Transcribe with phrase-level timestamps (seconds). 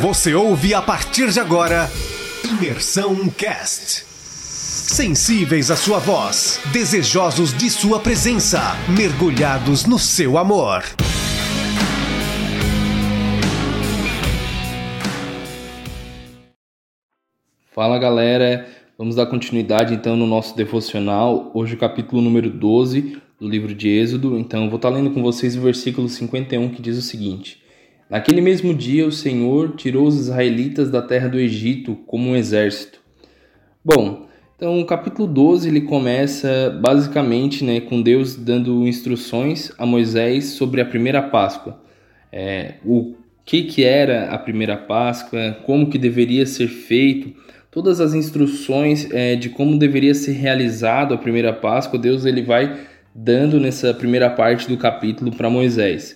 [0.00, 1.88] Você ouve a partir de agora
[2.44, 4.04] Imersão Cast.
[4.04, 8.60] Sensíveis à sua voz, desejosos de sua presença,
[8.94, 10.82] mergulhados no seu amor.
[17.72, 18.68] Fala galera,
[18.98, 21.50] vamos dar continuidade então no nosso devocional.
[21.54, 24.38] Hoje o capítulo número 12 do livro de Êxodo.
[24.38, 27.65] Então vou estar lendo com vocês o versículo 51 que diz o seguinte:
[28.08, 33.00] Naquele mesmo dia o Senhor tirou os israelitas da terra do Egito como um exército.
[33.84, 34.26] Bom,
[34.56, 40.80] então o capítulo 12 ele começa basicamente né, com Deus dando instruções a Moisés sobre
[40.80, 41.80] a primeira Páscoa.
[42.32, 43.14] É, o
[43.44, 47.34] que, que era a primeira Páscoa, como que deveria ser feito,
[47.72, 52.78] todas as instruções é, de como deveria ser realizado a primeira Páscoa, Deus ele vai
[53.14, 56.14] dando nessa primeira parte do capítulo para Moisés.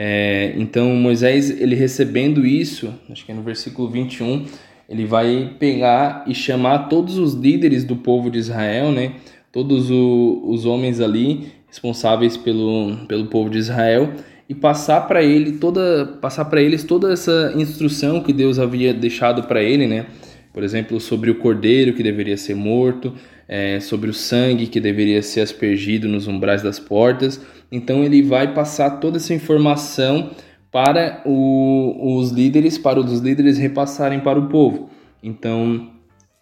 [0.00, 4.44] É, então Moisés, ele recebendo isso, acho que é no versículo 21,
[4.88, 9.14] ele vai pegar e chamar todos os líderes do povo de Israel, né?
[9.50, 14.12] Todos o, os homens ali responsáveis pelo, pelo povo de Israel
[14.48, 19.48] e passar para ele toda passar para eles toda essa instrução que Deus havia deixado
[19.48, 20.06] para ele, né?
[20.52, 23.14] Por exemplo, sobre o cordeiro que deveria ser morto,
[23.48, 27.40] é, sobre o sangue que deveria ser aspergido nos umbrais das portas.
[27.70, 30.30] Então ele vai passar toda essa informação
[30.70, 34.90] para o, os líderes, para os líderes repassarem para o povo.
[35.22, 35.90] Então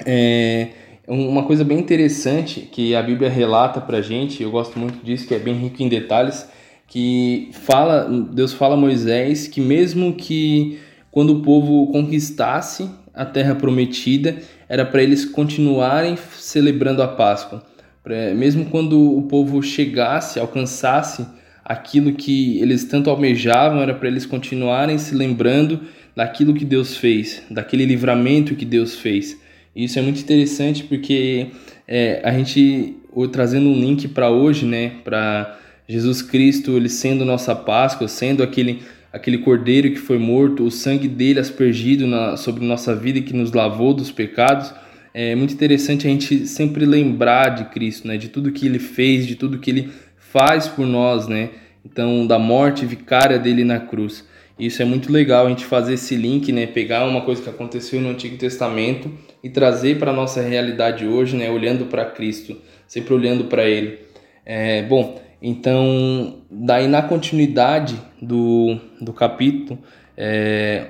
[0.04, 0.70] é
[1.08, 5.34] uma coisa bem interessante que a Bíblia relata para gente, eu gosto muito disso, que
[5.34, 6.48] é bem rico em detalhes,
[6.88, 10.78] que fala, Deus fala a Moisés que mesmo que
[11.10, 14.36] quando o povo conquistasse a terra prometida,
[14.68, 17.62] era para eles continuarem celebrando a Páscoa.
[18.06, 21.26] Pra, mesmo quando o povo chegasse, alcançasse
[21.64, 25.80] aquilo que eles tanto almejavam, era para eles continuarem se lembrando
[26.14, 29.36] daquilo que Deus fez, daquele livramento que Deus fez.
[29.74, 31.48] E isso é muito interessante porque
[31.88, 32.94] é, a gente,
[33.32, 35.58] trazendo um link para hoje, né, para
[35.88, 41.08] Jesus Cristo, ele sendo nossa Páscoa, sendo aquele aquele cordeiro que foi morto, o sangue
[41.08, 44.72] dele aspergido na, sobre nossa vida e que nos lavou dos pecados.
[45.18, 48.18] É muito interessante a gente sempre lembrar de Cristo, né?
[48.18, 51.48] De tudo que ele fez, de tudo que ele faz por nós, né?
[51.82, 54.26] Então, da morte vicária dele na cruz.
[54.58, 56.66] Isso é muito legal a gente fazer esse link, né?
[56.66, 59.10] Pegar uma coisa que aconteceu no Antigo Testamento
[59.42, 61.50] e trazer para a nossa realidade hoje, né?
[61.50, 62.54] Olhando para Cristo,
[62.86, 63.98] sempre olhando para Ele.
[64.44, 69.78] É, bom, então, daí na continuidade do, do capítulo,
[70.14, 70.88] é,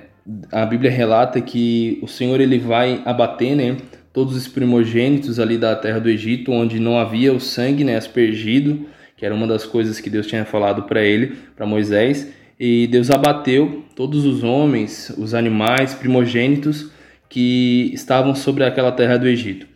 [0.50, 3.76] a Bíblia relata que o Senhor ele vai abater né,
[4.16, 8.86] todos os primogênitos ali da terra do Egito, onde não havia o sangue né, aspergido,
[9.14, 12.32] que era uma das coisas que Deus tinha falado para ele, para Moisés.
[12.58, 16.90] E Deus abateu todos os homens, os animais primogênitos
[17.28, 19.66] que estavam sobre aquela terra do Egito.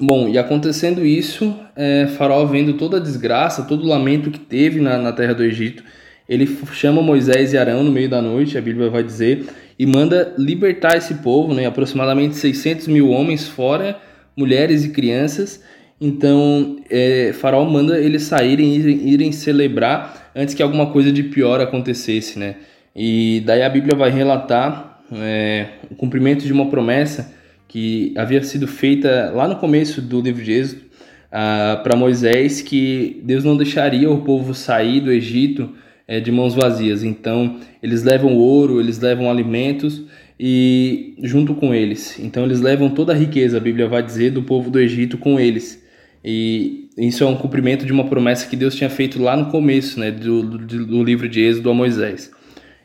[0.00, 4.80] Bom, e acontecendo isso, é, Faraó vendo toda a desgraça, todo o lamento que teve
[4.80, 5.84] na, na terra do Egito,
[6.30, 9.46] ele chama Moisés e Arão no meio da noite, a Bíblia vai dizer,
[9.76, 13.98] e manda libertar esse povo, né, aproximadamente 600 mil homens, fora
[14.36, 15.60] mulheres e crianças.
[16.00, 21.60] Então, é, Faraó manda eles saírem e irem, celebrar antes que alguma coisa de pior
[21.60, 22.56] acontecesse, né?
[22.94, 27.34] E daí a Bíblia vai relatar é, o cumprimento de uma promessa
[27.66, 30.82] que havia sido feita lá no começo do livro de Êxodo
[31.30, 35.70] uh, para Moisés que Deus não deixaria o povo sair do Egito
[36.10, 37.04] é, de mãos vazias.
[37.04, 40.02] Então eles levam ouro, eles levam alimentos
[40.38, 42.18] e junto com eles.
[42.18, 45.38] Então eles levam toda a riqueza, a Bíblia vai dizer, do povo do Egito com
[45.38, 45.80] eles.
[46.24, 50.00] E isso é um cumprimento de uma promessa que Deus tinha feito lá no começo,
[50.00, 52.32] né, do, do, do livro de Êxodo a Moisés.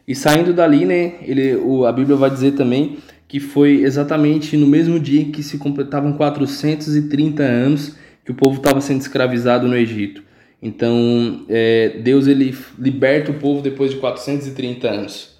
[0.07, 2.97] E saindo dali, né, ele, o, a Bíblia vai dizer também
[3.27, 8.79] que foi exatamente no mesmo dia que se completavam 430 anos que o povo estava
[8.79, 10.24] sendo escravizado no Egito.
[10.65, 15.35] Então, é, Deus ele liberta o povo depois de 430 anos.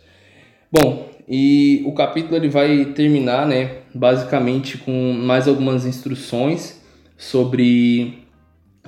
[0.72, 6.80] Bom, e o capítulo ele vai terminar, né, basicamente com mais algumas instruções
[7.18, 8.20] sobre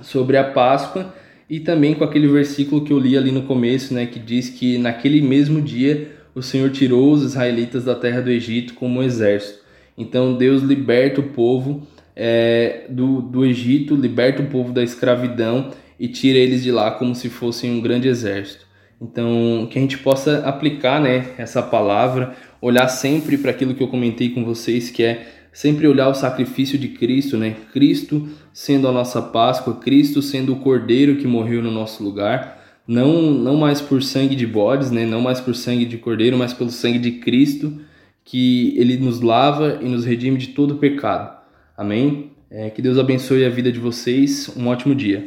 [0.03, 1.11] sobre a Páscoa
[1.49, 4.77] e também com aquele versículo que eu li ali no começo, né, que diz que
[4.77, 9.61] naquele mesmo dia o Senhor tirou os israelitas da terra do Egito como um exército.
[9.97, 16.07] Então Deus liberta o povo é, do, do Egito, liberta o povo da escravidão e
[16.07, 18.65] tira eles de lá como se fossem um grande exército.
[18.99, 23.87] Então, que a gente possa aplicar né, essa palavra, olhar sempre para aquilo que eu
[23.87, 27.55] comentei com vocês, que é sempre olhar o sacrifício de Cristo, né?
[27.71, 32.57] Cristo sendo a nossa Páscoa, Cristo sendo o Cordeiro que morreu no nosso lugar
[32.87, 35.05] não, não mais por sangue de bodes, né?
[35.05, 37.81] não mais por sangue de cordeiro, mas pelo sangue de Cristo,
[38.23, 41.37] que Ele nos lava e nos redime de todo pecado.
[41.75, 42.31] Amém?
[42.49, 44.49] É, que Deus abençoe a vida de vocês.
[44.55, 45.25] Um ótimo dia.